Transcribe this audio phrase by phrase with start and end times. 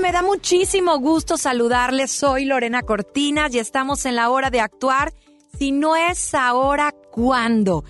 [0.00, 2.10] me da muchísimo gusto saludarles.
[2.10, 5.12] Soy Lorena Cortinas y estamos en la hora de actuar.
[5.56, 7.84] Si no es ahora, ¿cuándo?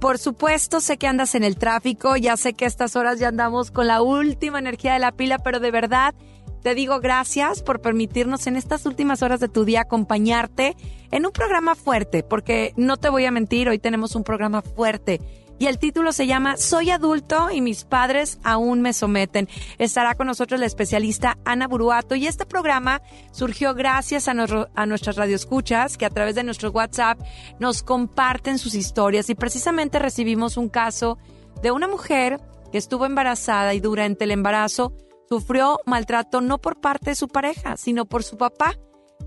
[0.00, 3.70] Por supuesto, sé que andas en el tráfico, ya sé que estas horas ya andamos
[3.70, 6.14] con la última energía de la pila, pero de verdad
[6.62, 10.76] te digo gracias por permitirnos en estas últimas horas de tu día acompañarte
[11.10, 15.20] en un programa fuerte, porque no te voy a mentir, hoy tenemos un programa fuerte
[15.60, 19.46] y el título se llama Soy adulto y mis padres aún me someten.
[19.76, 24.34] Estará con nosotros la especialista Ana Buruato y este programa surgió gracias a,
[24.74, 27.20] a nuestras radioescuchas que a través de nuestro WhatsApp
[27.58, 31.18] nos comparten sus historias y precisamente recibimos un caso
[31.62, 32.40] de una mujer
[32.72, 34.94] que estuvo embarazada y durante el embarazo
[35.28, 38.78] sufrió maltrato no por parte de su pareja, sino por su papá,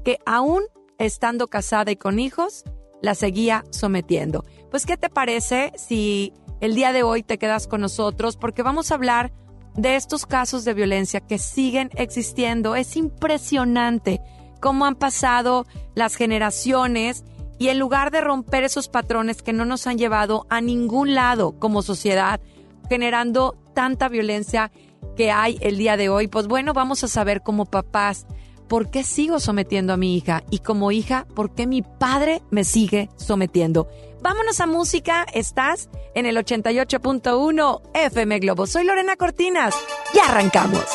[0.04, 0.64] que aún
[0.98, 2.64] estando casada y con hijos,
[3.04, 4.46] la seguía sometiendo.
[4.74, 8.38] Pues, ¿qué te parece si el día de hoy te quedas con nosotros?
[8.38, 9.32] Porque vamos a hablar
[9.76, 12.76] de estos casos de violencia que siguen existiendo.
[12.76, 14.20] Es impresionante
[14.62, 17.24] cómo han pasado las generaciones
[17.60, 21.52] y en lugar de romper esos patrones que no nos han llevado a ningún lado
[21.60, 22.42] como sociedad,
[22.90, 24.72] generando tanta violencia
[25.16, 28.26] que hay el día de hoy, pues bueno, vamos a saber como papás
[28.68, 30.44] ¿por qué sigo sometiendo a mi hija?
[30.50, 33.88] Y como hija, ¿por qué mi padre me sigue sometiendo?
[34.22, 38.68] Vámonos a música, estás en el 88.1 FM Globo.
[38.68, 39.76] Soy Lorena Cortinas
[40.14, 40.86] y arrancamos.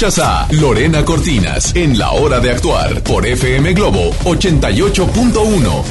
[0.00, 5.82] Escuchas a Lorena Cortinas en La Hora de Actuar por FM Globo 88.1.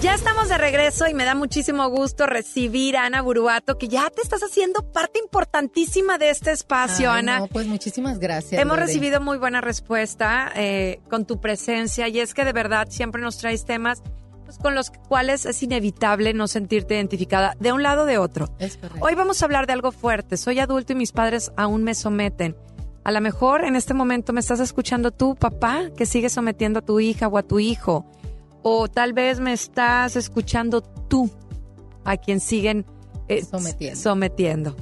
[0.00, 4.08] Ya estamos de regreso y me da muchísimo gusto recibir a Ana Buruato, que ya
[4.08, 7.40] te estás haciendo parte importantísima de este espacio, Ana.
[7.40, 8.58] No, pues muchísimas gracias.
[8.58, 13.20] Hemos recibido muy buena respuesta eh, con tu presencia y es que de verdad siempre
[13.20, 14.02] nos traes temas
[14.46, 18.48] pues, con los cuales es inevitable no sentirte identificada de un lado o de otro.
[18.58, 19.04] Es correcto.
[19.04, 20.38] Hoy vamos a hablar de algo fuerte.
[20.38, 22.56] Soy adulto y mis padres aún me someten.
[23.06, 26.82] A lo mejor en este momento me estás escuchando tú, papá, que sigue sometiendo a
[26.82, 28.04] tu hija o a tu hijo
[28.62, 31.30] o tal vez me estás escuchando tú,
[32.02, 32.84] a quien siguen
[33.28, 34.00] eh, sometiendo.
[34.00, 34.76] sometiendo.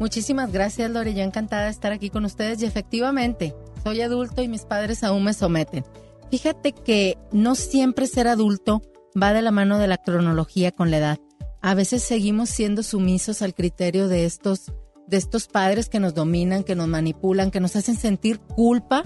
[0.00, 1.12] Muchísimas gracias, Lore.
[1.12, 3.54] Yo encantada de estar aquí con ustedes y efectivamente,
[3.84, 5.84] soy adulto y mis padres aún me someten.
[6.30, 8.80] Fíjate que no siempre ser adulto
[9.22, 11.18] va de la mano de la cronología con la edad.
[11.60, 14.72] A veces seguimos siendo sumisos al criterio de estos,
[15.08, 19.04] de estos padres que nos dominan, que nos manipulan, que nos hacen sentir culpa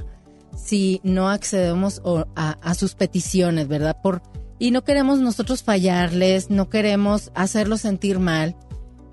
[0.57, 2.03] si no accedemos
[2.37, 3.97] a, sus peticiones, ¿verdad?
[4.03, 4.23] Por,
[4.59, 8.57] y no queremos nosotros fallarles, no queremos hacerlos sentir mal.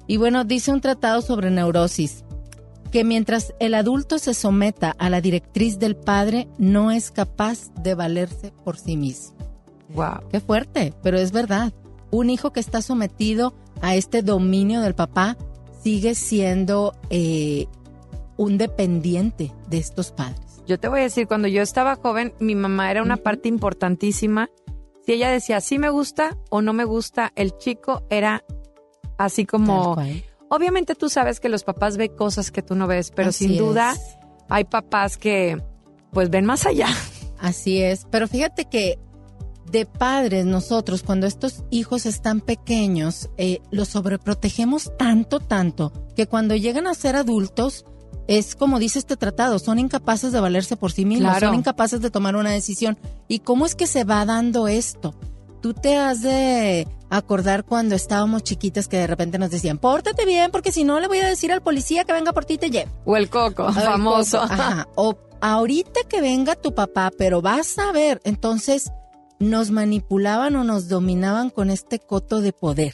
[0.08, 2.24] Y bueno, dice un tratado sobre neurosis
[2.92, 7.94] que mientras el adulto se someta a la directriz del padre, no es capaz de
[7.94, 9.38] valerse por sí mismo.
[9.90, 10.28] Wow.
[10.32, 11.72] Qué fuerte, pero es verdad.
[12.12, 15.38] Un hijo que está sometido a este dominio del papá
[15.90, 17.66] sigue siendo eh,
[18.38, 20.62] un dependiente de estos padres.
[20.68, 24.52] Yo te voy a decir, cuando yo estaba joven, mi mamá era una parte importantísima.
[25.04, 28.44] Si ella decía, sí me gusta o no me gusta, el chico era
[29.18, 29.98] así como...
[30.50, 33.96] Obviamente tú sabes que los papás ven cosas que tú no ves, pero sin duda
[34.48, 35.58] hay papás que
[36.12, 36.90] pues ven más allá.
[37.40, 39.00] Así es, pero fíjate que
[39.72, 46.56] de padres nosotros cuando estos hijos están pequeños eh, los sobreprotegemos tanto, tanto, que cuando
[46.56, 47.86] llegan a ser adultos
[48.28, 52.12] es como dice este tratado, son incapaces de valerse por sí mismos, son incapaces de
[52.12, 52.96] tomar una decisión.
[53.28, 55.16] ¿Y cómo es que se va dando esto?
[55.62, 60.52] Tú te has de acordar cuando estábamos chiquitas que de repente nos decían, pórtate bien
[60.52, 62.70] porque si no le voy a decir al policía que venga por ti y te
[62.70, 62.92] lleve.
[63.04, 64.40] O el coco, famoso.
[64.40, 64.88] Ajá.
[64.94, 68.22] O ahorita que venga tu papá, pero vas a ver.
[68.26, 68.92] Entonces
[69.40, 72.94] nos manipulaban o nos dominaban con este coto de poder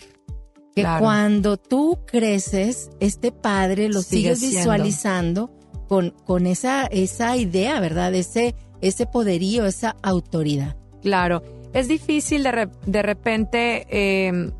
[0.75, 5.49] que cuando tú creces, este padre lo sigues visualizando
[5.87, 8.13] con, con esa, esa idea, ¿verdad?
[8.13, 10.75] Ese, ese poderío, esa autoridad.
[11.01, 14.51] Claro, es difícil de, de repente em,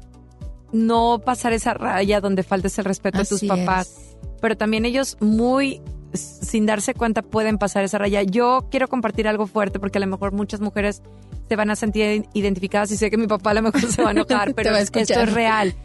[0.72, 5.82] no pasar esa raya donde faltes el respeto a tus papás, pero también ellos muy
[6.14, 8.24] sin darse cuenta pueden pasar esa raya.
[8.24, 11.02] Yo quiero compartir algo fuerte porque a lo mejor muchas mujeres
[11.48, 14.10] se van a sentir identificadas y sé que mi papá a lo mejor se va
[14.10, 15.76] a enojar, pero esto es real.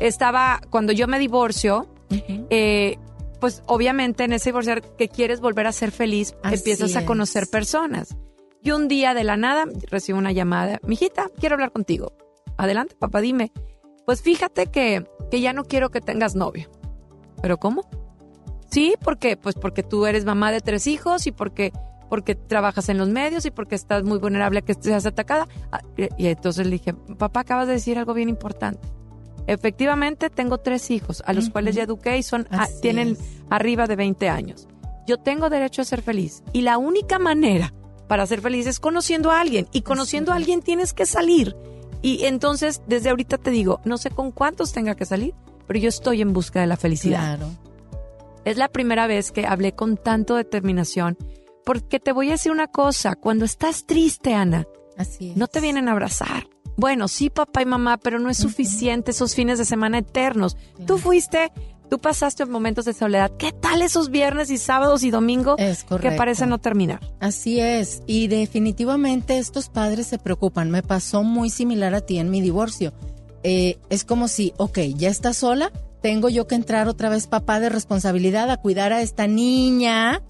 [0.00, 1.88] Estaba, cuando yo me divorcio,
[2.50, 2.96] eh,
[3.40, 8.16] pues obviamente en ese divorciar que quieres volver a ser feliz, empiezas a conocer personas.
[8.62, 12.12] Y un día de la nada recibo una llamada, mijita, quiero hablar contigo.
[12.56, 13.52] Adelante, papá, dime.
[14.06, 16.70] Pues fíjate que, que ya no quiero que tengas novio.
[17.42, 17.86] ¿Pero cómo?
[18.70, 21.72] Sí, porque, pues porque tú eres mamá de tres hijos y porque
[22.14, 25.48] porque trabajas en los medios y porque estás muy vulnerable a que seas atacada.
[25.72, 25.80] Ah,
[26.16, 28.86] y entonces le dije, papá, acabas de decir algo bien importante.
[29.48, 33.18] Efectivamente, tengo tres hijos, a los cuales ya eduqué y son, ah, tienen
[33.50, 34.68] arriba de 20 años.
[35.08, 36.44] Yo tengo derecho a ser feliz.
[36.52, 37.74] Y la única manera
[38.06, 39.66] para ser feliz es conociendo a alguien.
[39.72, 41.56] Y conociendo a alguien tienes que salir.
[42.00, 45.34] Y entonces, desde ahorita te digo, no sé con cuántos tenga que salir,
[45.66, 47.38] pero yo estoy en busca de la felicidad.
[47.38, 47.50] Claro.
[48.44, 51.18] Es la primera vez que hablé con tanto determinación
[51.64, 54.66] porque te voy a decir una cosa, cuando estás triste, Ana,
[54.96, 56.48] Así no te vienen a abrazar.
[56.76, 60.56] Bueno, sí, papá y mamá, pero no es suficiente esos fines de semana eternos.
[60.86, 61.52] Tú fuiste,
[61.88, 63.30] tú pasaste momentos de soledad.
[63.38, 65.56] ¿Qué tal esos viernes y sábados y domingos
[66.00, 67.00] que parecen no terminar?
[67.20, 70.70] Así es, y definitivamente estos padres se preocupan.
[70.70, 72.92] Me pasó muy similar a ti en mi divorcio.
[73.44, 75.70] Eh, es como si, ok, ya estás sola,
[76.02, 80.22] tengo yo que entrar otra vez papá de responsabilidad a cuidar a esta niña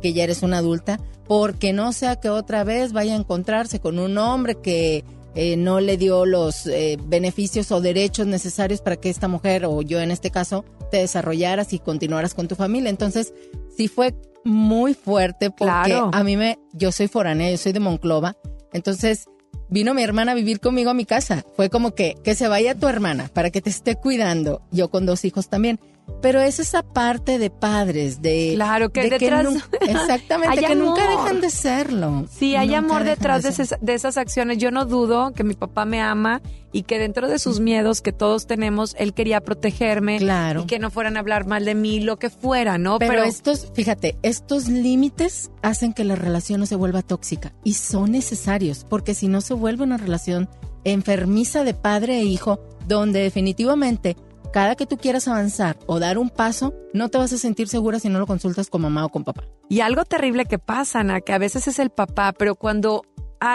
[0.00, 3.98] que ya eres una adulta, porque no sea que otra vez vaya a encontrarse con
[3.98, 9.10] un hombre que eh, no le dio los eh, beneficios o derechos necesarios para que
[9.10, 12.90] esta mujer, o yo en este caso, te desarrollaras y continuaras con tu familia.
[12.90, 13.32] Entonces,
[13.76, 14.14] sí fue
[14.44, 18.36] muy fuerte porque a mí me, yo soy foránea, yo soy de Monclova,
[18.72, 19.26] entonces
[19.68, 21.44] vino mi hermana a vivir conmigo a mi casa.
[21.54, 25.06] Fue como que, que se vaya tu hermana para que te esté cuidando, yo con
[25.06, 25.78] dos hijos también.
[26.20, 28.52] Pero es esa parte de padres, de...
[28.56, 31.22] Claro, que de detrás- nu- exactamente, Hay que nunca amor.
[31.22, 32.26] dejan de serlo.
[32.28, 33.66] Sí, hay Nunca amor detrás de, ser.
[33.66, 34.58] esas- de esas acciones.
[34.58, 38.10] Yo no dudo que mi papá me ama y que dentro de sus miedos que
[38.12, 40.62] todos tenemos, él quería protegerme Claro.
[40.62, 42.98] y que no fueran a hablar mal de mí, lo que fuera, ¿no?
[42.98, 48.10] Pero, estos, fíjate, estos límites hacen que la relación no se vuelva tóxica y son
[48.12, 50.48] necesarios, porque si no se vuelve una relación
[50.84, 54.16] enfermiza de padre e hijo, donde definitivamente
[54.52, 57.98] cada que tú quieras avanzar o dar un paso, no te vas a sentir segura
[57.98, 59.44] si no lo consultas con mamá o con papá.
[59.68, 63.02] Y algo terrible que pasa, Ana, que a veces es el papá, pero cuando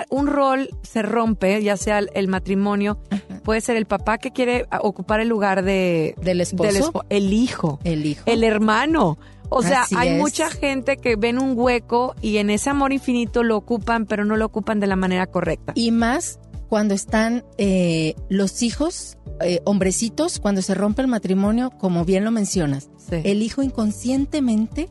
[0.10, 3.00] un rol se rompe, ya sea el, matrimonio,
[3.44, 7.80] puede ser el papá que quiere ocupar el lugar de, Del esposo, del el hijo,
[7.84, 8.24] el hijo.
[8.26, 9.18] el hermano.
[9.50, 10.20] O sea, Así hay es.
[10.20, 14.36] mucha gente que ven un hueco y en ese amor infinito lo ocupan, pero no
[14.36, 15.74] lo ocupan de la manera correcta.
[15.76, 22.06] Y más cuando están eh, los hijos, eh, hombrecitos, cuando se rompe el matrimonio, como
[22.06, 23.18] bien lo mencionas, Sí.
[23.24, 24.90] el hijo inconscientemente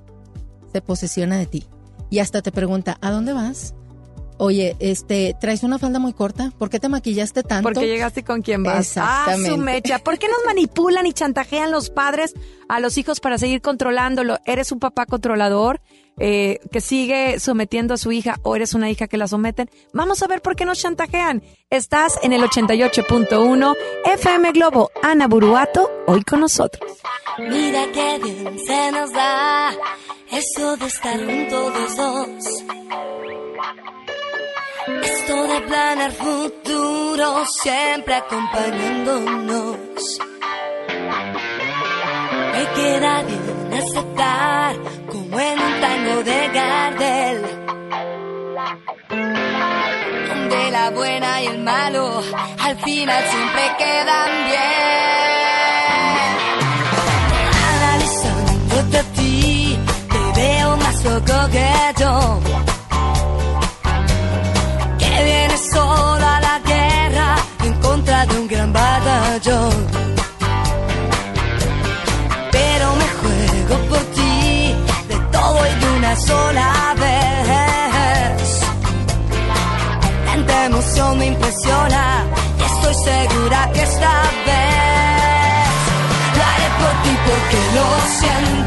[0.73, 1.65] se posesiona de ti
[2.11, 3.75] y hasta te pregunta, ¿a dónde vas?
[4.45, 7.63] Oye, este, traes una falda muy corta, ¿por qué te maquillaste tanto?
[7.63, 8.97] Porque llegaste con quien vas.
[8.97, 9.51] Ah, Exactamente.
[9.51, 9.99] su mecha.
[10.01, 12.35] ¿Por qué nos manipulan y chantajean los padres
[12.69, 14.41] a los hijos para seguir controlándolo?
[14.45, 15.81] ¿Eres un papá controlador
[16.19, 19.71] eh, que sigue sometiendo a su hija o eres una hija que la someten?
[19.93, 21.45] Vamos a ver por qué nos chantajean.
[21.71, 24.91] Estás en el 88.1 FM Globo.
[25.05, 26.91] Ana Buruato, hoy con nosotros.
[27.39, 29.71] Mira qué bien se nos da
[30.33, 32.65] eso de estar juntos los dos.
[34.87, 39.79] Esto de planear futuro siempre acompañándonos.
[42.53, 47.43] Me queda bien aceptar como en un tango de Gardel.
[50.29, 52.21] Donde la buena y el malo
[52.59, 55.82] al final siempre quedan bien.
[72.51, 74.75] Pero me juego por ti,
[75.09, 78.61] de todo y de una sola vez.
[80.27, 82.25] Tanta emoción me impresiona
[82.59, 84.13] y estoy segura que esta
[84.47, 85.71] vez
[86.37, 87.87] lo haré por ti porque lo
[88.19, 88.62] siento,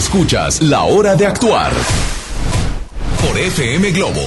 [0.00, 1.70] Escuchas La Hora de Actuar
[3.20, 4.18] por FM Globo.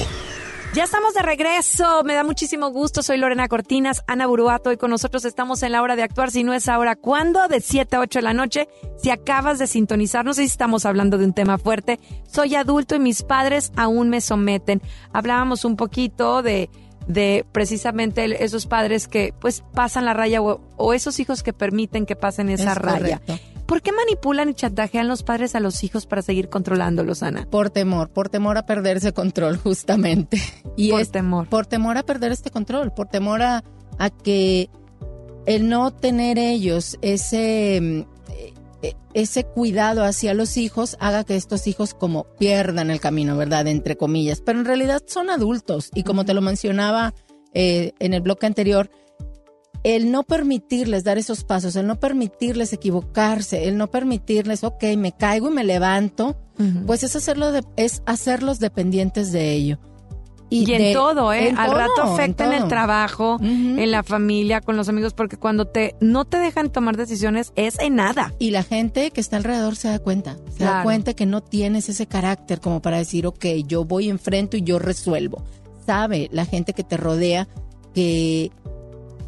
[0.76, 4.92] Ya estamos de regreso, me da muchísimo gusto, soy Lorena Cortinas, Ana Buruato y con
[4.92, 7.48] nosotros estamos en la hora de actuar, si no es ahora, ¿cuándo?
[7.48, 8.70] De 7 a 8 de la noche,
[9.02, 12.00] si acabas de sintonizar, no sé si estamos hablando de un tema fuerte,
[12.32, 14.80] soy adulto y mis padres aún me someten.
[15.12, 16.70] Hablábamos un poquito de,
[17.08, 22.06] de precisamente esos padres que pues pasan la raya o, o esos hijos que permiten
[22.06, 23.20] que pasen esa Es raya.
[23.26, 23.40] correcto.
[23.74, 27.48] ¿Por qué manipulan y chantajean los padres a los hijos para seguir controlándolos, Ana?
[27.50, 30.40] Por temor, por temor a perderse control, justamente.
[30.78, 31.50] Y Por es temor.
[31.50, 33.64] Por temor a perder este control, por temor a,
[33.98, 34.70] a que
[35.48, 38.00] el no tener ellos ese, mm,
[38.84, 43.66] eh, ese cuidado hacia los hijos haga que estos hijos como pierdan el camino, ¿verdad?
[43.66, 44.40] Entre comillas.
[44.42, 47.16] Pero en realidad son adultos y como te lo mencionaba
[47.56, 48.92] eh, en el bloque anterior,
[49.84, 55.12] el no permitirles dar esos pasos, el no permitirles equivocarse, el no permitirles, ok, me
[55.12, 56.38] caigo y me levanto,
[56.86, 59.80] pues es, hacerlo de- es hacerlos dependientes de ello.
[60.50, 61.48] Y, en de- todo, ¿eh?
[61.50, 65.36] en Al todo, rato afecta en, el trabajo, en la familia, con los amigos, porque
[65.36, 68.34] cuando te no te dejan tomar decisiones es en nada.
[68.38, 71.90] Y la gente que está alrededor se da cuenta, se da cuenta que no tienes
[71.90, 75.44] ese carácter como para decir, ok, yo voy enfrento y yo resuelvo.
[75.88, 77.48] Sabe la gente que te rodea
[77.96, 78.52] que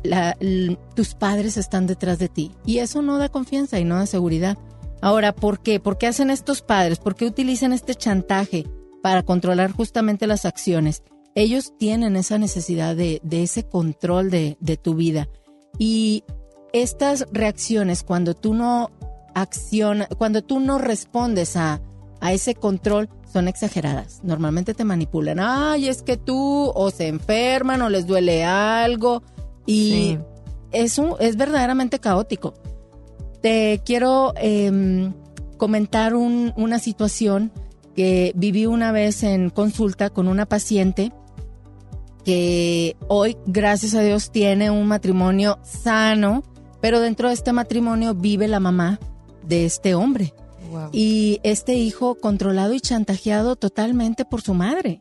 [0.06, 2.52] la- l- tus padres están detrás de ti.
[2.66, 4.58] Y eso no da confianza y no da seguridad.
[5.02, 5.80] Ahora, ¿por qué?
[5.80, 7.00] ¿Por qué hacen estos padres?
[7.00, 8.66] ¿Por qué utilizan este chantaje
[9.04, 11.04] para controlar justamente las acciones?
[11.36, 15.28] Ellos tienen esa necesidad de, de ese control de, de tu vida.
[15.78, 16.24] Y
[16.72, 18.90] estas reacciones, cuando tú no
[19.34, 21.82] accionas, cuando tú no respondes a,
[22.22, 24.22] a ese control, son exageradas.
[24.24, 25.40] Normalmente te manipulan.
[25.42, 29.24] Ay, es que tú o se enferman o les duele algo.
[29.66, 30.18] Y Sí.
[30.72, 32.54] es, un- es verdaderamente caótico.
[33.42, 35.14] Te quiero em,
[35.58, 37.52] comentar un- una situación
[37.96, 41.12] que viví una vez en consulta con una paciente
[42.24, 46.44] que hoy, gracias a Dios, tiene un matrimonio sano,
[46.82, 49.00] pero dentro de este matrimonio vive la mamá
[49.48, 50.34] de este hombre.
[50.72, 50.90] Wow.
[50.92, 55.00] Y este hijo controlado y chantajeado totalmente por su madre.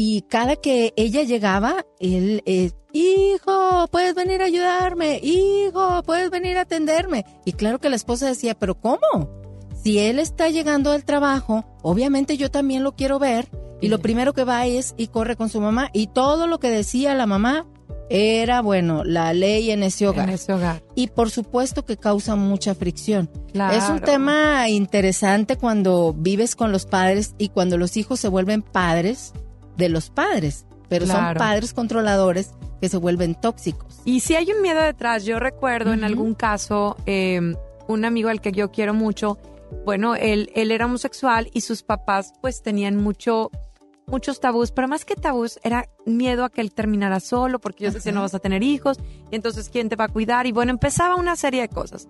[0.00, 6.56] Y cada que ella llegaba, él, eh, hijo, puedes venir a ayudarme, hijo, puedes venir
[6.56, 7.26] a atenderme.
[7.44, 9.28] Y claro que la esposa decía, pero ¿cómo?
[9.82, 13.48] Si él está llegando al trabajo, obviamente yo también lo quiero ver.
[13.80, 15.90] Y lo primero que va es y corre con su mamá.
[15.92, 17.66] Y todo lo que decía la mamá
[18.08, 20.28] era, bueno, la ley en ese hogar.
[20.28, 20.80] En ese hogar.
[20.94, 23.28] Y por supuesto que causa mucha fricción.
[23.52, 23.76] Claro.
[23.76, 28.62] Es un tema interesante cuando vives con los padres y cuando los hijos se vuelven
[28.62, 29.32] padres
[29.78, 34.00] de los padres, pero son padres controladores que se vuelven tóxicos.
[34.04, 37.54] Y si hay un miedo detrás, yo recuerdo en algún caso, eh,
[37.88, 39.38] un amigo al que yo quiero mucho,
[39.84, 43.50] bueno, él, él era homosexual y sus papás pues tenían mucho,
[44.06, 47.94] muchos tabús, pero más que tabús era miedo a que él terminara solo, porque ellos
[47.94, 48.98] decían no vas a tener hijos,
[49.30, 52.08] y entonces quién te va a cuidar, y bueno, empezaba una serie de cosas.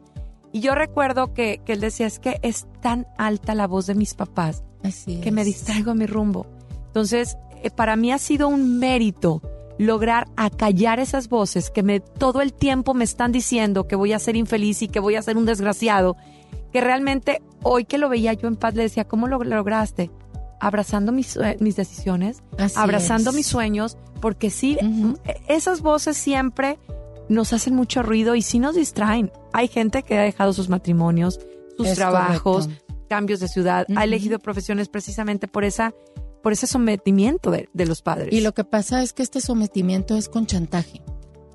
[0.51, 3.95] Y yo recuerdo que, que él decía, es que es tan alta la voz de
[3.95, 6.47] mis papás Así que me distraigo a mi rumbo.
[6.87, 7.37] Entonces,
[7.75, 9.43] para mí ha sido un mérito
[9.79, 14.19] lograr acallar esas voces que me todo el tiempo me están diciendo que voy a
[14.19, 16.17] ser infeliz y que voy a ser un desgraciado,
[16.73, 20.11] que realmente hoy que lo veía yo en paz le decía, ¿cómo lo lograste?
[20.61, 23.37] Abrazando mis, mis decisiones, Así abrazando es.
[23.37, 24.77] mis sueños, porque sí,
[25.25, 26.79] eh, esas voces siempre
[27.29, 29.31] nos hacen mucho ruido y sí nos distraen.
[29.53, 31.39] Hay gente que ha dejado sus matrimonios,
[31.77, 32.95] sus Es trabajos, correcto.
[33.09, 35.95] cambios de ciudad, ha elegido profesiones precisamente por esa
[36.43, 38.33] por ese sometimiento de, de los padres.
[38.33, 41.03] Y lo que pasa es que este sometimiento es con chantaje.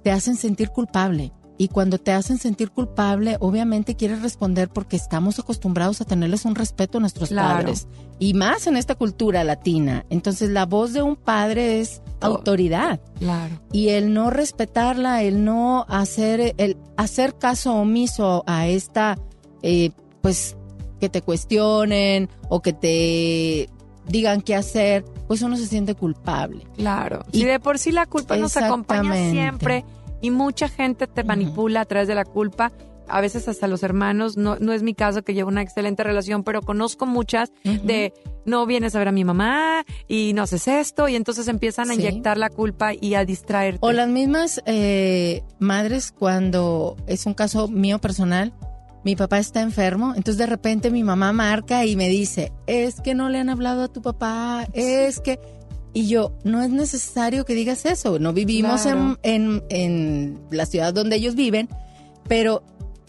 [0.04, 1.32] Te hacen sentir culpable.
[1.56, 6.56] Y cuando te hacen sentir culpable, obviamente quieres responder porque estamos acostumbrados a tenerles un
[6.56, 7.60] respeto a nuestros Claro.
[7.60, 7.88] padres.
[8.18, 10.04] Y más en esta cultura latina.
[10.10, 12.38] Entonces la voz de un padre es Todo.
[12.38, 13.00] autoridad.
[13.20, 13.62] Claro.
[13.72, 19.18] y el no respetarla, el no hacer, el hacer caso omiso a esta,
[19.62, 19.92] eh,
[20.22, 20.58] pues
[21.00, 23.70] que te cuestionen o que te
[24.08, 26.66] digan qué hacer, pues uno se siente culpable.
[26.78, 27.24] Claro.
[27.32, 29.86] Y- de por sí la culpa nos acompaña siempre
[30.22, 32.72] y mucha gente te manipula a través de la culpa.
[33.10, 36.44] A veces hasta los hermanos, no, no es mi caso que llevo una excelente relación,
[36.46, 38.14] pero conozco muchas de
[38.46, 41.96] no vienes a ver a mi mamá y no haces esto y entonces empiezan a
[41.96, 42.00] Sí.
[42.00, 43.80] inyectar la culpa y a distraerte.
[43.82, 48.54] O las mismas eh, madres cuando es un caso mío personal,
[49.04, 53.14] mi papá está enfermo, entonces de repente mi mamá marca y me dice, es que
[53.16, 55.40] no le han hablado a tu papá, es que...
[55.96, 59.18] Y yo, no es necesario que digas eso, no vivimos Claro.
[59.22, 61.70] en, en, en la ciudad donde ellos viven,
[62.28, 62.64] pero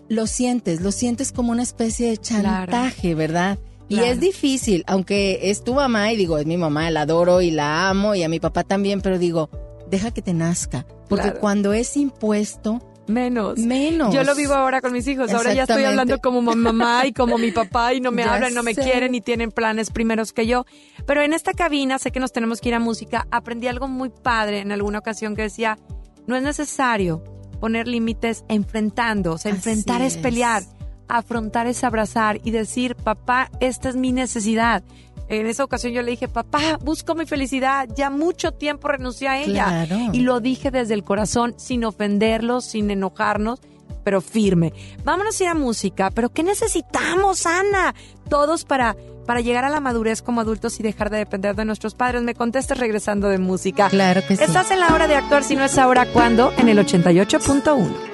[0.08, 2.70] lo sientes, lo sientes como una especie de Claro.
[2.70, 3.58] chantaje, ¿verdad?
[3.88, 7.50] Y es difícil, aunque es tu mamá y digo, es mi mamá, la adoro y
[7.50, 9.48] la amo y a mi papá también, pero digo,
[9.90, 10.84] deja que te nazca.
[11.08, 11.40] Porque Claro.
[11.40, 13.58] cuando es impuesto, Menos.
[13.58, 14.14] menos.
[14.14, 15.32] Yo lo vivo ahora con mis hijos.
[15.32, 18.34] Ahora ya estoy hablando como mi mamá y como mi papá y no me Ya
[18.34, 18.82] hablan, no me sé.
[18.82, 20.64] quieren y tienen planes primeros que yo.
[21.06, 24.08] Pero en esta cabina, sé que nos tenemos que ir a música, aprendí algo muy
[24.08, 25.78] padre en alguna ocasión que decía,
[26.26, 27.22] no es necesario
[27.60, 30.22] poner límites enfrentando, o sea, enfrentar es es.
[30.22, 30.62] pelear,
[31.08, 34.82] afrontar es abrazar y decir, papá, esta es mi necesidad.
[35.28, 39.40] En esa ocasión yo le dije, papá, busco mi felicidad, ya mucho tiempo renuncié a
[39.40, 39.86] ella.
[39.86, 40.10] Claro.
[40.12, 43.60] Y lo dije desde el corazón, sin ofenderlos, sin enojarnos,
[44.04, 44.72] pero firme.
[45.04, 47.94] Vámonos a ir a música, pero ¿qué necesitamos, Ana?
[48.28, 51.94] Todos para, para llegar a la madurez como adultos y dejar de depender de nuestros
[51.94, 52.22] padres.
[52.22, 53.88] Me contestes regresando de música.
[53.88, 54.44] Claro que sí.
[54.44, 56.52] Estás en la hora de actuar, si no es ahora, ¿cuándo?
[56.58, 58.13] En el 88.1.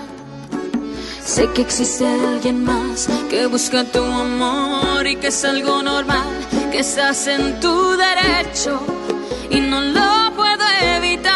[1.33, 6.27] Sé que existe alguien más que busca tu amor y que es algo normal,
[6.73, 8.81] que estás en tu derecho
[9.49, 10.65] y no lo puedo
[10.97, 11.31] evitar.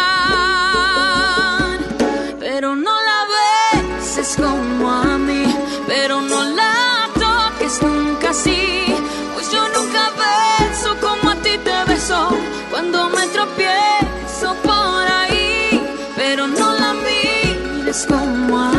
[2.42, 5.46] Pero no la beses como a mí,
[5.88, 8.94] pero no la toques nunca así,
[9.34, 12.38] pues yo nunca beso como a ti te beso
[12.70, 15.82] cuando me tropiezo por ahí,
[16.18, 18.75] pero no la mires como a mí,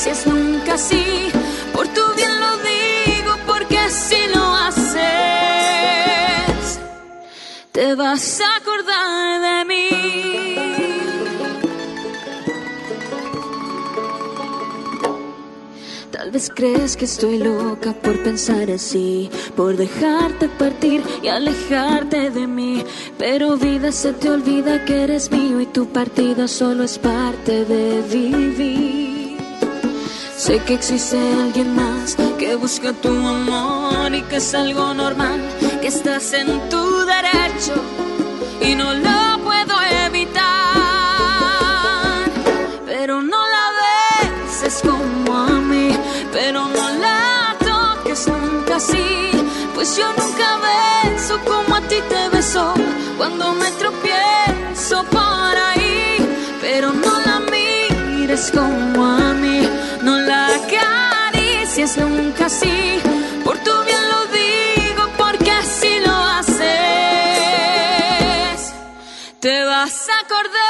[0.00, 1.28] acaricies nunca así,
[1.74, 5.00] por tu bien lo digo porque si lo haces
[7.72, 9.88] te vas a acordar de mí.
[16.10, 22.46] Tal vez crees que estoy loca por pensar así, por dejarte partir y alejarte de
[22.46, 22.84] mí.
[23.18, 28.02] Pero vida se te olvida que eres mío y tu partida solo es parte de
[28.02, 29.09] vivir.
[30.40, 35.38] Sé que existe alguien más que busca tu amor y que es algo normal,
[35.82, 37.74] que estás en tu derecho
[38.62, 39.74] y no lo puedo
[40.06, 40.40] evitar.
[42.86, 45.90] Pero no la beses como a mí,
[46.32, 49.30] pero no la toques nunca así,
[49.74, 52.72] pues yo nunca beso como a ti te beso
[53.18, 56.16] cuando me tropiezo por ahí,
[56.62, 59.59] pero no la mires como a mí,
[61.98, 63.00] nunca así,
[63.44, 66.58] por tu bien lo digo porque así lo haces,
[69.40, 70.69] te vas a acordar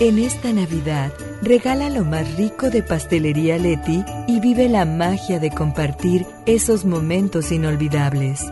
[0.00, 5.50] En esta Navidad, regala lo más rico de Pastelería Leti y vive la magia de
[5.50, 8.50] compartir esos momentos inolvidables.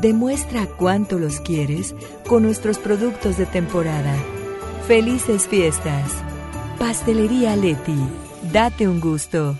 [0.00, 1.94] Demuestra cuánto los quieres
[2.26, 4.12] con nuestros productos de temporada.
[4.88, 6.10] Felices fiestas.
[6.80, 7.96] Pastelería Leti.
[8.52, 9.56] Date un gusto.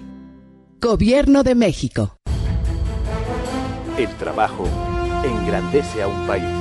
[0.80, 2.18] Gobierno de México.
[3.98, 4.70] El trabajo
[5.26, 6.61] engrandece a un país.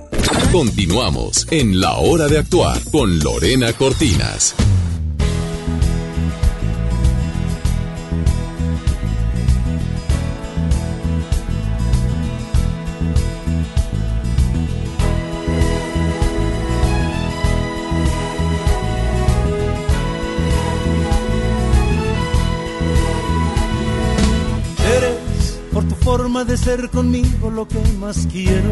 [0.31, 4.55] Continuamos en La Hora de Actuar con Lorena Cortinas.
[24.95, 28.71] Eres por tu forma de ser conmigo lo que más quiero.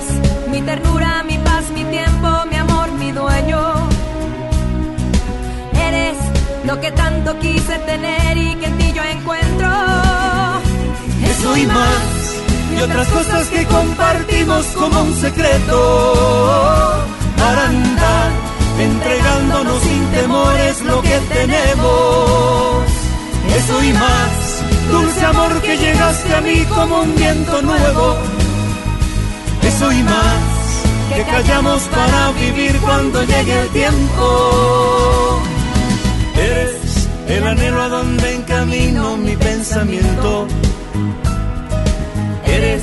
[0.00, 3.60] Eres mi ternura, mi paz, mi tiempo, mi amor, mi dueño.
[5.74, 6.16] Eres
[6.64, 9.68] lo que tanto quise tener y que en ti yo encuentro.
[11.24, 12.36] Eso y más,
[12.76, 17.06] y otras cosas que compartimos como un secreto.
[17.36, 18.30] para andar
[18.78, 22.84] entregándonos sin temores lo que tenemos.
[23.56, 28.29] Eso y más, dulce amor que llegaste a mí como un viento nuevo.
[29.80, 35.42] Eso y más, que callamos para vivir cuando llegue el tiempo.
[36.36, 40.46] Eres el anhelo a donde encamino mi pensamiento.
[42.44, 42.82] Eres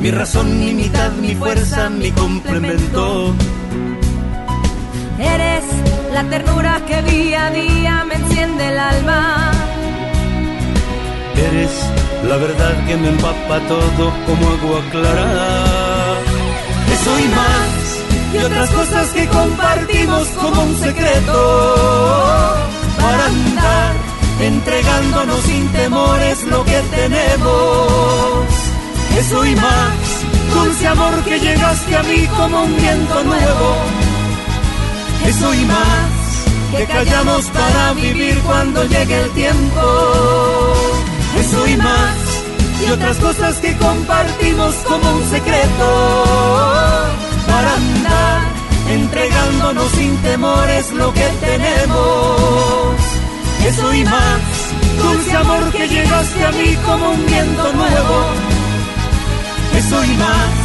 [0.00, 3.34] mi razón, mi mitad, mi fuerza, mi complemento.
[5.18, 5.64] Eres
[6.12, 9.50] la ternura que día a día me enciende el alma.
[11.36, 11.70] Eres
[12.28, 15.83] la verdad que me empapa todo como agua clara.
[17.04, 18.00] Eso y más,
[18.32, 22.56] y otras cosas que compartimos como un secreto.
[22.98, 23.94] Para andar
[24.40, 28.46] entregándonos sin temores lo que tenemos.
[29.18, 33.76] Eso y más, dulce amor que llegaste a mí como un viento nuevo
[35.26, 39.80] eso y más que callamos para vivir cuando llegue el tiempo.
[41.38, 42.23] Eso más
[42.82, 46.24] y otras cosas que compartimos como un secreto
[47.46, 48.40] para andar
[48.90, 52.96] entregándonos sin temores lo que tenemos.
[53.66, 54.40] Eso y más,
[54.98, 58.26] dulce amor que llegaste a mí como un viento nuevo.
[59.76, 60.64] Eso y más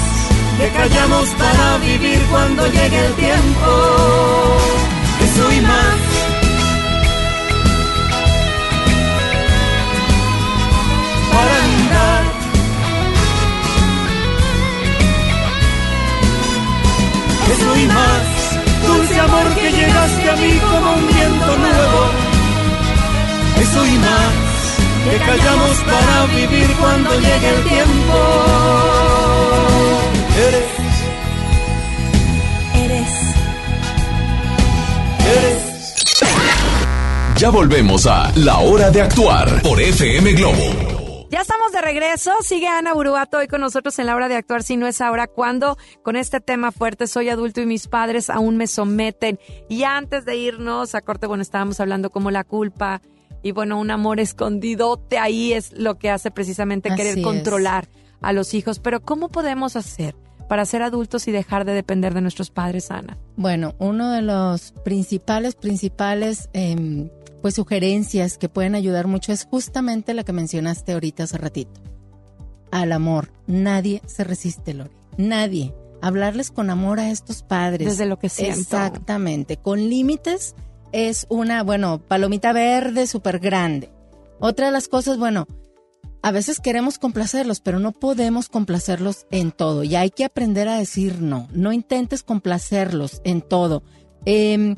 [0.60, 4.58] que callamos para vivir cuando llegue el tiempo.
[5.24, 6.19] Eso y más.
[23.80, 24.34] Eso y más.
[25.04, 28.18] Que callamos para vivir cuando llegue el tiempo.
[30.48, 30.66] Eres.
[32.76, 33.10] Eres.
[35.38, 35.96] Eres.
[37.38, 41.28] Ya volvemos a La Hora de Actuar por FM Globo.
[41.30, 42.32] Ya estamos de regreso.
[42.42, 44.64] Sigue Ana Uruato hoy con nosotros en la hora de actuar.
[44.64, 45.78] Si no es ahora, ¿cuándo?
[46.04, 49.40] Con este tema fuerte, soy adulto y mis padres aún me someten.
[49.70, 53.02] Y antes de irnos a corte, bueno, estábamos hablando como la culpa
[53.42, 57.24] y bueno, un amor escondidote ahí es lo que hace precisamente Así querer es.
[57.24, 57.90] controlar
[58.22, 58.80] a los hijos.
[58.80, 60.16] Pero ¿cómo podemos hacer
[60.48, 63.18] para ser adultos y dejar de depender de nuestros padres, Ana?
[63.38, 67.10] Bueno, uno de los principales, principales, em,
[67.42, 71.80] pues sugerencias que pueden ayudar mucho es justamente la que mencionaste ahorita hace ratito.
[72.72, 73.32] Al amor.
[73.48, 74.92] Nadie se resiste, Lore.
[75.18, 75.74] Nadie.
[76.02, 77.88] Hablarles con amor a estos padres.
[77.88, 78.60] Desde lo que siento.
[78.60, 79.58] Exactamente.
[79.58, 80.56] Con límites
[80.92, 83.90] es una, bueno, palomita verde súper grande.
[84.40, 85.48] Otra de las cosas, bueno,
[86.22, 89.84] a veces queremos complacerlos, pero no podemos complacerlos en todo.
[89.84, 91.48] Y hay que aprender a decir no.
[91.54, 93.84] No intentes complacerlos en todo.
[94.26, 94.76] Em,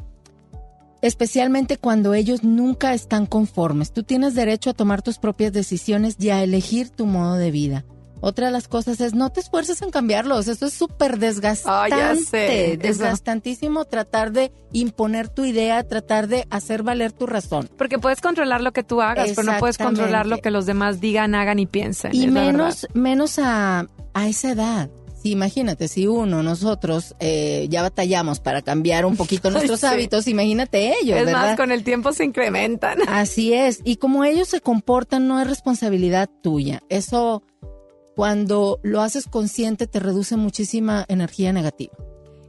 [1.01, 3.91] especialmente cuando ellos nunca están conformes.
[3.91, 7.86] Tú tienes derecho a tomar tus propias decisiones y a elegir tu modo de vida.
[8.22, 10.47] Otra de las cosas es no te esfuerces en cambiarlos.
[10.47, 11.95] Eso es súper desgastante.
[11.95, 17.69] Ah, ya sé, desgastantísimo tratar de imponer tu idea, tratar de hacer valer tu razón.
[17.78, 21.01] Porque puedes controlar lo que tú hagas, pero no puedes controlar lo que los demás
[21.01, 22.15] digan, hagan y piensen.
[22.15, 24.89] Y menos, menos a, a esa edad.
[25.22, 29.86] Sí, imagínate, si uno, nosotros eh, ya batallamos para cambiar un poquito nuestros Sí.
[29.86, 31.41] hábitos, imagínate ellos, Es ¿verdad?
[31.49, 32.97] más, con el tiempo se incrementan.
[33.07, 33.82] Así es.
[33.84, 36.82] Y como ellos se comportan, no es responsabilidad tuya.
[36.89, 37.43] Eso,
[38.16, 41.93] cuando lo haces consciente, te reduce muchísima energía negativa.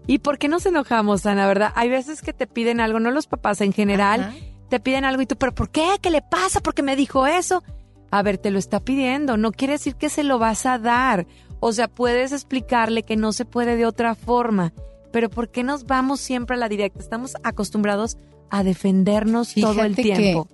[0.07, 1.73] ¿Y por qué nos enojamos, Ana, verdad?
[1.77, 4.35] Hay veces que te piden algo, no los papás en general,
[4.69, 5.97] te piden algo y tú, ¿pero por qué?
[6.01, 6.61] ¿Qué le pasa?
[6.61, 7.63] ¿Por qué me dijo eso?
[8.11, 11.27] A ver, te lo está pidiendo, no quiere decir que se lo vas a dar.
[11.61, 14.73] O sea, puedes explicarle que no se puede de otra forma,
[15.13, 16.99] pero ¿por qué nos vamos siempre a la directa?
[16.99, 18.19] Estamos acostumbrados
[18.51, 20.49] a defendernos todo el tiempo.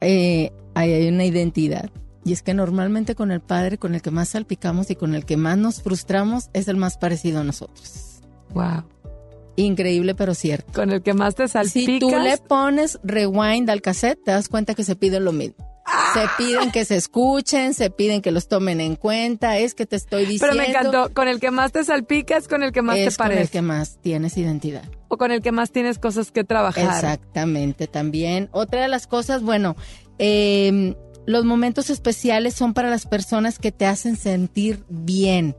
[0.00, 1.90] Que, eh, hay una identidad.
[2.24, 5.24] Y es que normalmente con el padre con el que más salpicamos y con el
[5.24, 8.20] que más nos frustramos es el más parecido a nosotros.
[8.54, 8.84] Wow.
[9.56, 10.72] Increíble, pero cierto.
[10.72, 11.94] Con el que más te salpicas.
[11.94, 15.72] Si tú le pones rewind al cassette, te das cuenta que se piden lo mismo.
[16.14, 19.96] Se piden que se escuchen, se piden que los tomen en cuenta, es que te
[19.96, 20.46] estoy diciendo.
[20.46, 23.22] Pero me encantó, con el que más te salpicas, con el que más es te
[23.22, 24.84] con el que más tienes identidad.
[25.08, 26.84] O con el que más tienes cosas que trabajar.
[26.84, 28.48] Exactamente, también.
[28.52, 29.76] Otra de las cosas, bueno,
[30.18, 30.94] eh,
[31.26, 35.56] los momentos especiales son para las personas que te hacen sentir bien.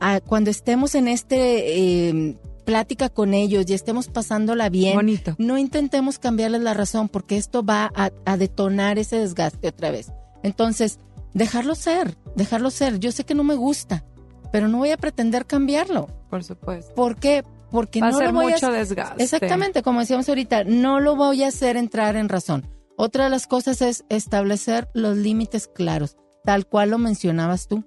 [0.00, 5.34] Ah, cuando estemos en este eh, plática con ellos y estemos pasándola bien, Bonito.
[5.38, 10.12] no intentemos cambiarles la razón porque esto va a, a detonar ese desgaste otra vez.
[10.42, 10.98] Entonces,
[11.32, 12.98] dejarlo ser, dejarlo ser.
[12.98, 14.04] Yo sé que no me gusta,
[14.52, 16.08] pero no voy a pretender cambiarlo.
[16.28, 16.94] Por supuesto.
[16.94, 17.42] ¿Por qué?
[17.70, 19.22] porque Va a no ser lo voy mucho a desgaste.
[19.22, 22.66] Exactamente, como decíamos ahorita, no lo voy a hacer entrar en razón.
[22.96, 27.84] Otra de las cosas es establecer los límites claros, tal cual lo mencionabas tú.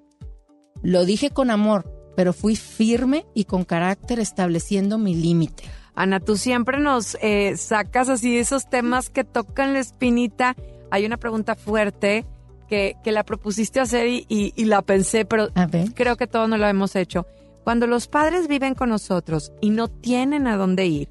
[0.82, 5.64] Lo dije con amor, pero fui firme y con carácter estableciendo mi límite.
[5.96, 10.56] Ana, tú siempre nos eh, sacas así esos temas que tocan la espinita.
[10.92, 12.26] Hay una pregunta fuerte
[12.70, 15.50] que, que la propusiste hacer y, y- y la pensé, pero
[15.96, 17.26] creo que todos no lo hemos hecho.
[17.64, 21.10] Cuando los padres viven con nosotros y no tienen a dónde ir,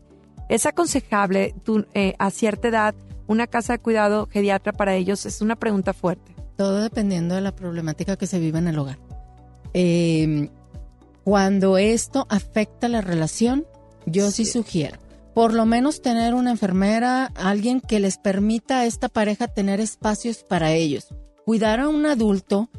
[0.48, 2.94] es aconsejable tú, eh, a cierta edad
[3.28, 5.24] una casa de cuidado geriatra para ellos.
[5.26, 6.34] Es una pregunta fuerte.
[6.56, 8.98] Todo dependiendo de la problemática que se vive en el hogar.
[9.74, 10.50] Eh,
[11.22, 13.66] cuando esto afecta la relación,
[14.06, 14.46] yo sí.
[14.46, 14.96] sugiero,
[15.34, 20.38] por lo menos tener una enfermera, alguien que les permita a esta pareja tener espacios
[20.38, 21.08] para ellos.
[21.44, 22.70] Cuidar a un adulto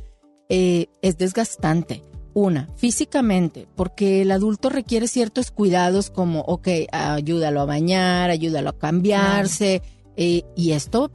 [0.50, 2.04] eh, es desgastante.
[2.34, 8.78] Una, físicamente, porque el adulto requiere ciertos cuidados como, ok, ayúdalo a bañar, ayúdalo a
[8.78, 9.82] cambiarse,
[10.22, 11.10] eh, y esto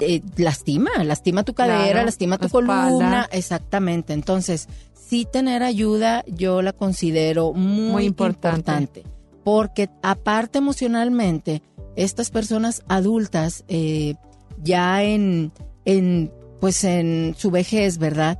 [0.00, 2.84] eh, lastima, lastima tu cadera, Claro, lastima tu espalda.
[2.84, 4.12] columna, exactamente.
[4.14, 8.58] Entonces, sí tener ayuda yo la considero muy, Muy importante.
[8.72, 9.02] importante.
[9.44, 11.62] porque aparte emocionalmente,
[11.96, 14.14] estas personas adultas eh,
[14.62, 15.52] ya en,
[15.84, 18.38] en, pues en su vejez, ¿verdad?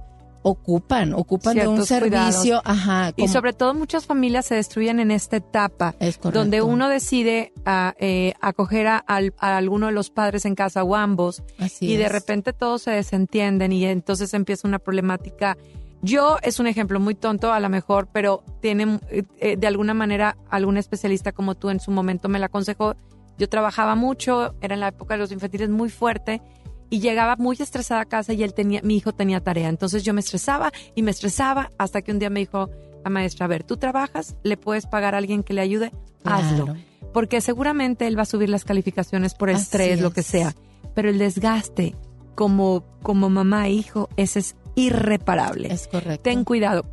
[0.48, 2.62] Ocupan, ocupan de un Ciertos servicio, cuidados.
[2.64, 3.12] ajá.
[3.16, 6.30] Y sobre todo muchas familias se destruyen en esta etapa, correcto.
[6.30, 10.84] donde uno decide ah, eh, acoger a, al- a alguno de los padres en casa
[10.84, 12.12] o ambos, Así y de es.
[12.12, 15.56] repente todos se desentienden y entonces empieza una problemática.
[16.02, 20.36] Yo es un ejemplo muy tonto a lo mejor, pero tiene eh, de alguna manera
[20.48, 22.94] algún especialista como tú en su momento me la aconsejó.
[23.38, 26.40] Yo trabajaba mucho, era en la época de los infantiles muy fuerte
[26.90, 29.68] y llegaba muy estresada a casa y él tenía, mi hijo tenía tarea.
[29.68, 32.70] Entonces yo me estresaba y me estresaba hasta que un día me dijo
[33.04, 35.92] la maestra, a ver, tú trabajas, le puedes pagar a alguien que le ayude,
[36.24, 36.74] hazlo.
[37.12, 40.26] Porque seguramente él va a subir las calificaciones por el Así estrés, lo que es.
[40.26, 40.54] sea.
[40.94, 41.94] Pero el desgaste
[42.34, 45.72] como, como mamá e hijo, ese es irreparable.
[45.72, 46.22] Es correcto.
[46.22, 46.84] Ten cuidado.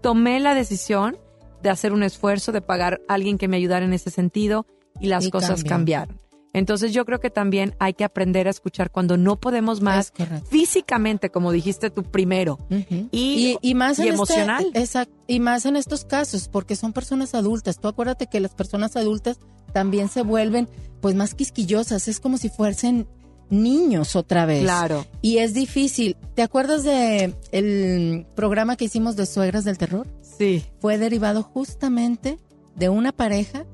[0.00, 1.18] Tomé la decisión
[1.62, 4.66] de hacer un esfuerzo, de pagar a alguien que me ayudara en ese sentido
[5.00, 6.18] y las Y cosas cambiaron.
[6.54, 10.12] Entonces yo creo que también hay que aprender a escuchar cuando no podemos más
[10.50, 14.66] físicamente, como dijiste tú primero, y, y, y más y en este- emocional.
[14.74, 17.78] exact- y más en estos casos, porque son personas adultas.
[17.80, 19.38] Tú acuérdate que las personas adultas
[19.72, 20.68] también se vuelven
[21.00, 23.06] pues más quisquillosas, es como si fuesen
[23.48, 24.62] niños otra vez.
[24.62, 25.06] Claro.
[25.20, 26.16] Y es difícil.
[26.34, 30.06] ¿Te acuerdas de el programa que hicimos de Suegras del Terror?
[30.38, 30.64] Sí.
[30.80, 32.38] Fue derivado justamente
[32.76, 33.64] de una pareja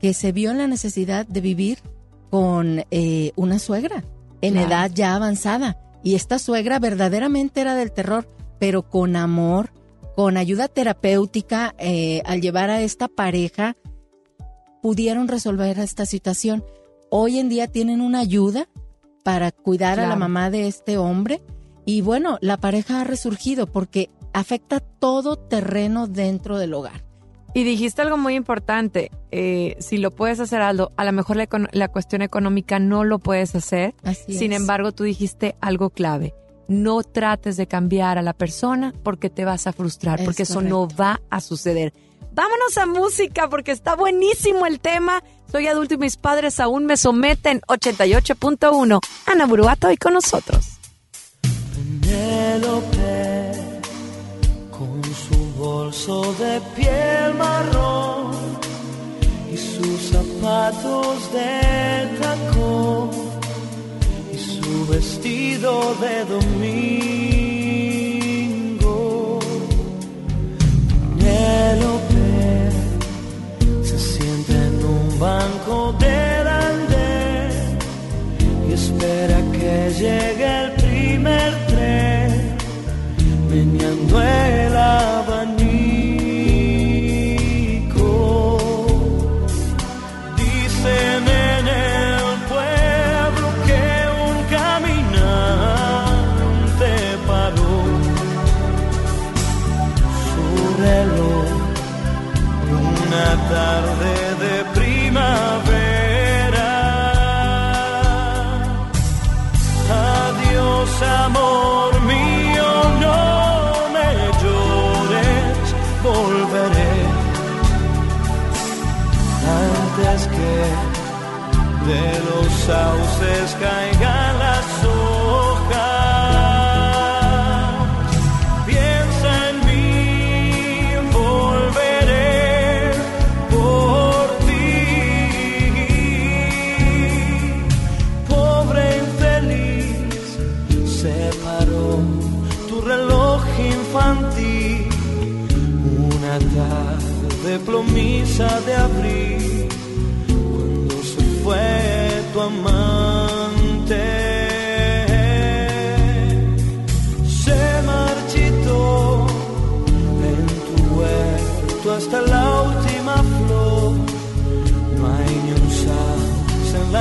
[0.00, 1.78] que se vio en la necesidad de vivir
[2.32, 4.04] con eh, una suegra
[4.40, 4.68] en Claro.
[4.68, 5.76] edad ya avanzada.
[6.02, 8.26] Y esta suegra verdaderamente era del terror,
[8.58, 9.70] pero con amor,
[10.16, 13.76] con ayuda terapéutica, eh, al llevar a esta pareja,
[14.80, 16.64] pudieron resolver esta situación.
[17.10, 18.66] Hoy en día tienen una ayuda
[19.22, 21.42] para cuidar a la mamá de este hombre.
[21.84, 27.04] Y bueno, la pareja ha resurgido porque afecta todo terreno dentro del hogar.
[27.54, 31.88] Y dijiste algo muy importante, eh, si lo puedes hacer Aldo, a lo mejor la,
[31.88, 34.60] cuestión económica no lo puedes hacer, Así sin es.
[34.60, 36.34] embargo tú dijiste algo clave,
[36.66, 40.62] no trates de cambiar a la persona porque te vas a frustrar, Es porque eso
[40.62, 41.92] no va a suceder.
[42.34, 45.22] Vámonos a música porque está buenísimo el tema.
[45.50, 47.60] Soy adulto y mis padres aún me someten.
[47.68, 49.00] 88.1.
[49.26, 50.78] Ana Buruato hoy con nosotros.
[52.02, 53.52] Penélope,
[54.70, 57.01] con su bolso de piel
[60.62, 63.10] zapatos de tacón
[64.32, 66.91] y su vestido de domingo.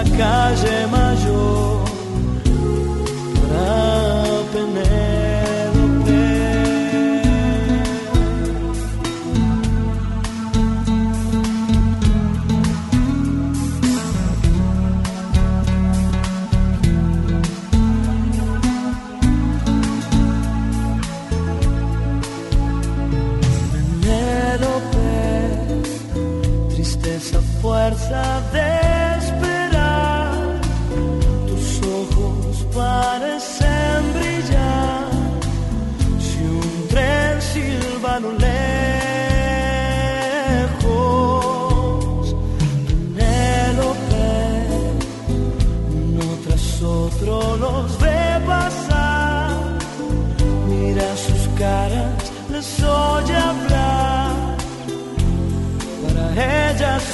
[0.04, 1.01] Sauce en la calle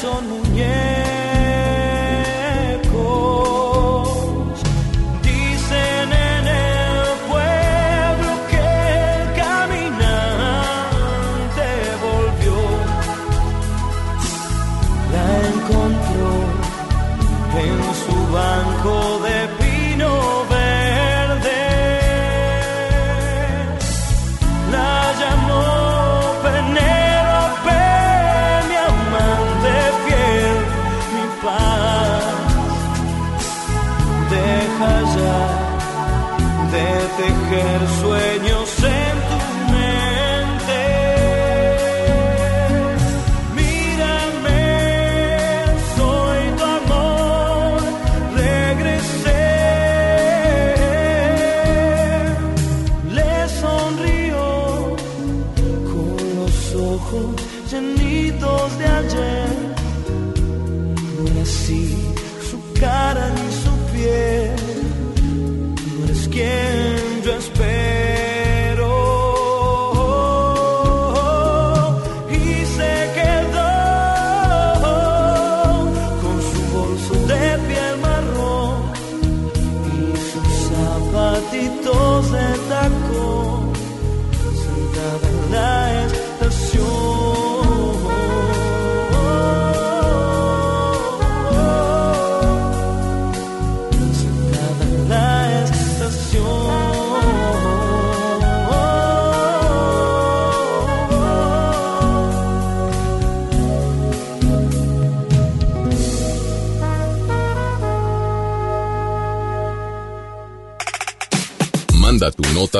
[0.08, 0.97] son muñecos.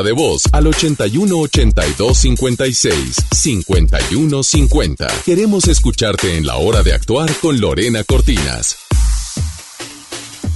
[0.08, 5.08] De voz al 81 82 56 51 50.
[5.26, 8.78] Queremos escucharte en la hora de actuar con Lorena Cortinas.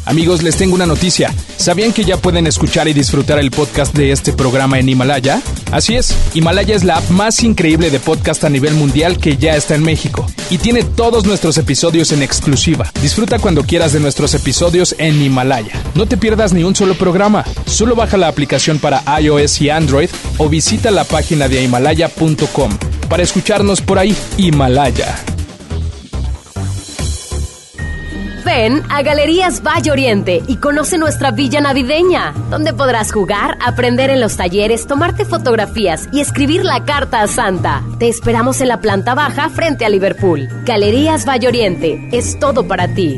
[0.06, 1.36] Amigos, les tengo una noticia.
[1.58, 5.42] ¿Sabían que ya pueden escuchar y disfrutar el podcast de este programa en Himalaya?
[5.72, 9.58] Así es, Himalaya es la app más increíble de podcast a nivel mundial que ya
[9.58, 12.90] está en México y tiene todos nuestros episodios en exclusiva.
[13.02, 15.81] Disfruta cuando quieras de nuestros episodios en Himalaya.
[15.96, 17.44] No te pierdas ni un solo programa.
[17.66, 22.72] Solo baja la aplicación para iOS y Android o visita la página de himalaya.com
[23.10, 24.16] para escucharnos por ahí.
[24.38, 25.16] Himalaya.
[28.44, 34.20] Ven a Galerías Valle Oriente y conoce nuestra villa navideña, donde podrás jugar, aprender en
[34.20, 37.84] los talleres, tomarte fotografías y escribir la carta a Santa.
[38.00, 40.50] Te esperamos en la planta baja frente a Liverpool.
[40.66, 43.18] Galerías Valle Oriente es todo para ti.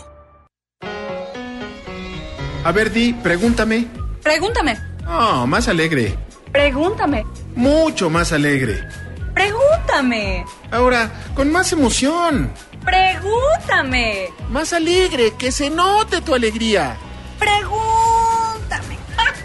[2.63, 3.87] A ver, Di, pregúntame.
[4.21, 4.77] Pregúntame.
[5.07, 6.15] Oh, más alegre.
[6.51, 7.25] Pregúntame.
[7.55, 8.87] Mucho más alegre.
[9.33, 10.45] Pregúntame.
[10.69, 12.51] Ahora, con más emoción.
[12.85, 14.27] Pregúntame.
[14.49, 16.97] Más alegre, que se note tu alegría.
[17.39, 18.97] Pregúntame.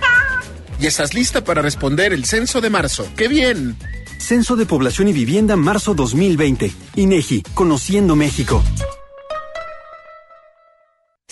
[0.80, 3.08] y estás lista para responder el censo de marzo.
[3.16, 3.78] ¡Qué bien!
[4.18, 6.72] Censo de Población y Vivienda marzo 2020.
[6.96, 8.62] INEGI, Conociendo México.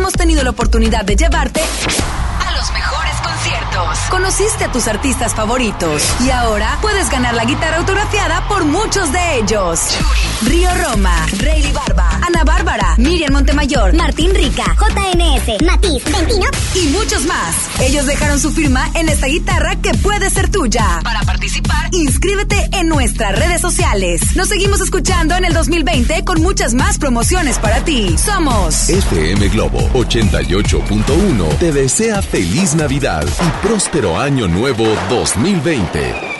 [0.00, 3.98] Hemos tenido la oportunidad de llevarte a los mejores conciertos.
[4.08, 9.36] Conociste a tus artistas favoritos y ahora puedes ganar la guitarra autografiada por muchos de
[9.36, 9.98] ellos.
[10.46, 11.99] Río Roma, Rayleigh Barba,
[12.30, 17.56] Ana Bárbara, Miriam Montemayor, Martín Rica, JNS, Matiz, Ventino y muchos más.
[17.80, 21.00] Ellos dejaron su firma en esta guitarra que puede ser tuya.
[21.02, 24.36] Para participar, inscríbete en nuestras redes sociales.
[24.36, 28.16] Nos seguimos escuchando en el 2020 con muchas más promociones para ti.
[28.16, 36.39] Somos FM Globo 88.1 te desea feliz Navidad y próspero año nuevo 2020.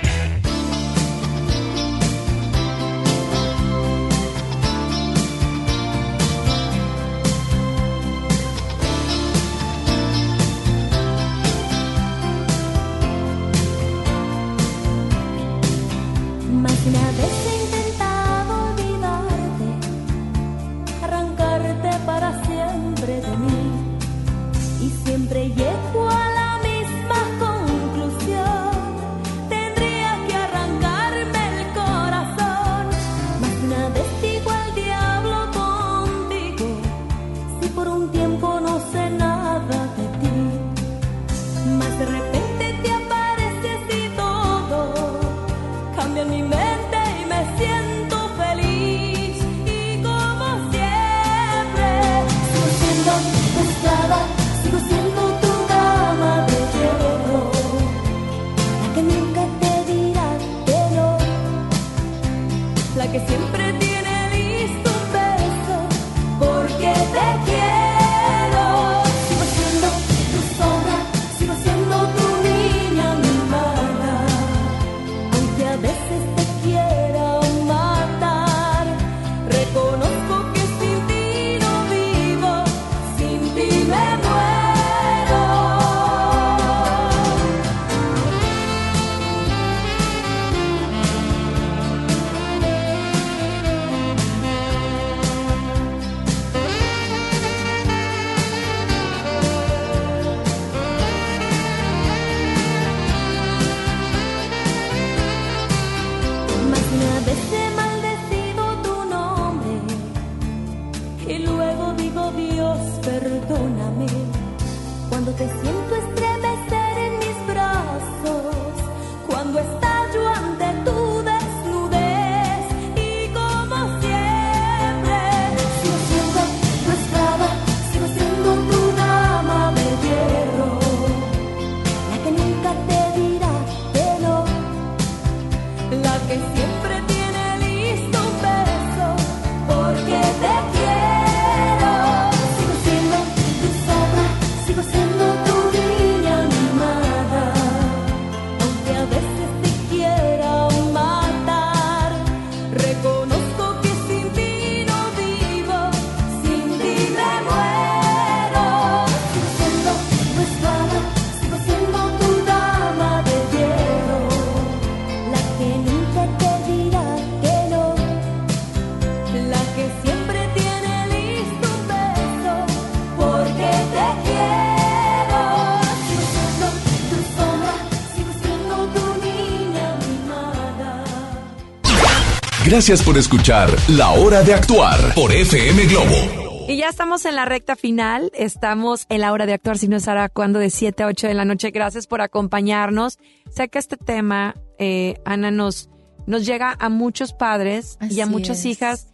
[182.71, 186.65] Gracias por escuchar La Hora de Actuar por FM Globo.
[186.69, 189.97] Y ya estamos en la recta final, estamos en la hora de actuar, si no
[189.97, 191.71] es ahora cuando de 7 a 8 de la noche.
[191.71, 193.19] Gracias por acompañarnos.
[193.49, 195.89] Sé que este tema, eh, Ana, nos,
[196.27, 198.65] nos llega a muchos padres y a muchas es.
[198.65, 199.07] hijas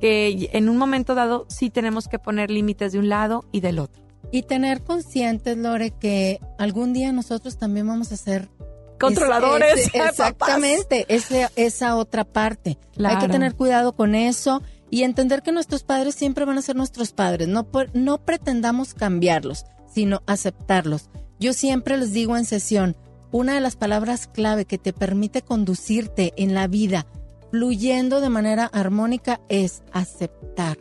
[0.00, 3.78] que en un momento dado sí tenemos que poner límites de un lado y del
[3.78, 4.02] otro.
[4.30, 8.48] Y tener conscientes, Lore, que algún día nosotros también vamos a ser
[9.02, 12.78] Controladores, ¿eh, exactamente, ese- esa otra parte.
[13.10, 16.76] Hay que tener cuidado con eso y entender que nuestros padres siempre van a ser
[16.76, 17.48] nuestros padres.
[17.48, 21.08] No, no pretendamos cambiarlos, sino aceptarlos.
[21.40, 22.96] Yo siempre les digo en sesión,
[23.30, 27.06] una de las palabras clave que te permite conducirte en la vida
[27.50, 30.78] fluyendo de manera armónica es aceptar.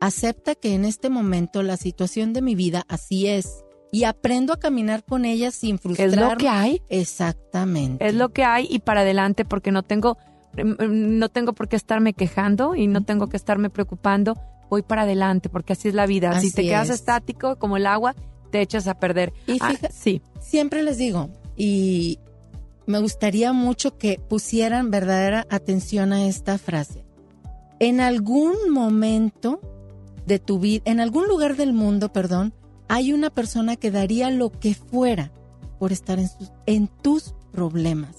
[0.00, 4.58] Acepta que en este momento la situación de mi vida así es y aprendo a
[4.58, 6.08] caminar con ella sin frustrar.
[6.08, 6.82] Es lo que hay.
[6.88, 8.06] Exactamente.
[8.06, 10.18] Es lo que hay y para adelante porque no tengo
[10.56, 14.36] mm, no tengo por qué estarme quejando y no tengo que estarme preocupando.
[14.70, 16.32] Voy para adelante porque así es la vida.
[16.40, 16.96] si Así te quedas es.
[16.96, 18.14] estático como el agua,
[18.50, 19.32] te echas a perder.
[19.46, 20.20] Y Ah, fija- sí.
[20.40, 22.18] Siempre les digo, y
[22.86, 27.04] me gustaría mucho que pusieran verdadera atención a esta frase.
[27.80, 29.60] En algún momento
[30.26, 32.52] de tu vida, en algún lugar del mundo, perdón,
[32.88, 35.32] hay una persona que daría lo que fuera
[35.78, 38.16] por estar en, sus- en tus problemas.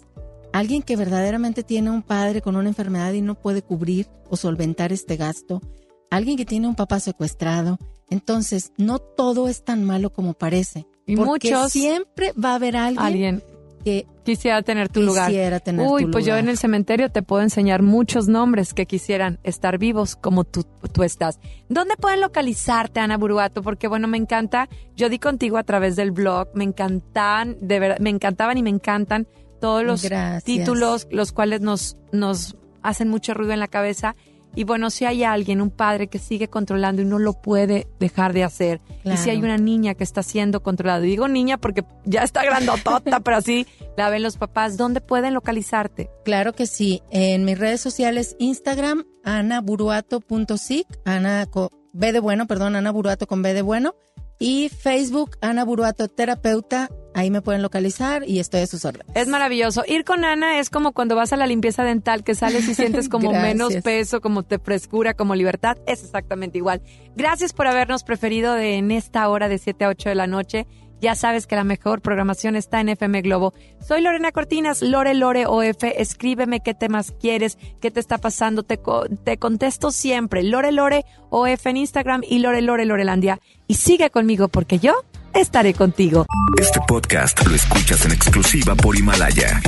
[0.53, 4.91] Alguien que verdaderamente tiene un padre con una enfermedad y no puede cubrir o solventar
[4.91, 5.61] este gasto.
[6.09, 7.77] Alguien que tiene un papá secuestrado.
[8.09, 10.87] Entonces, no todo es tan malo como parece.
[11.05, 13.43] Y porque muchos- siempre va a haber alguien, Alguien
[13.79, 15.27] que quisiera tener tu lugar.
[15.27, 16.43] quisiera tener Uy, tu pues yo lugar.
[16.43, 21.03] en el cementerio te puedo enseñar muchos nombres que quisieran estar vivos como tú, tú
[21.03, 21.39] estás.
[21.69, 23.61] ¿Dónde pueden localizarte, Ana Buruato?
[23.63, 24.69] Porque bueno, me encanta.
[24.95, 26.49] Yo di contigo a través del blog.
[26.53, 29.27] Me encantan, de verdad, me encantaban y me encantan
[29.59, 30.43] todos los Gracias.
[30.43, 34.15] títulos, los cuales nos, nos hacen mucho ruido en la cabeza.
[34.55, 38.33] Y bueno, si hay alguien, un padre que sigue controlando y no lo puede dejar
[38.33, 42.23] de hacer, y si hay una niña que está siendo controlada, digo niña porque ya
[42.23, 46.09] está grandotota, pero así la ven los papás, ¿dónde pueden localizarte?
[46.25, 47.01] Claro que sí.
[47.09, 51.47] En mis redes sociales, Instagram, anaburuato.sic, Ana
[51.91, 53.95] B de bueno, perdón, Ana Buruato con B de bueno.
[54.39, 56.89] Y Facebook, Ana Buruato Terapeuta.
[57.13, 59.13] Ahí me pueden localizar y estoy a sus órdenes.
[59.13, 59.83] Es maravilloso.
[59.85, 63.09] Ir con Ana es como cuando vas a la limpieza dental, que sales y sientes
[63.09, 65.77] como menos peso, como te frescura, como libertad.
[65.87, 66.81] Es exactamente igual.
[67.17, 70.67] Gracias por habernos preferido de, en esta hora de 7 a 8 de la noche.
[71.01, 73.53] Ya sabes que la mejor programación está en FM Globo.
[73.85, 75.83] Soy Lorena Cortinas, Lore Lore OF.
[75.95, 78.63] Escríbeme qué temas quieres, qué te está pasando.
[78.63, 80.43] Te, co- te contesto siempre.
[80.43, 83.39] Lore Lore OF en Instagram y Lore Lore Lorelandia.
[83.67, 84.93] Y sigue conmigo porque yo
[85.33, 86.25] estaré contigo.
[86.59, 89.61] Este podcast lo escuchas en exclusiva por Himalaya.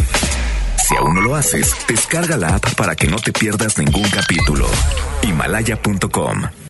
[0.77, 4.67] Si aún no lo haces, descarga la app para que no te pierdas ningún capítulo.
[5.23, 6.41] Himalaya.com